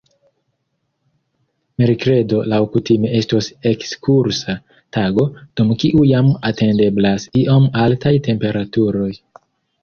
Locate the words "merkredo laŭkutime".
1.81-3.11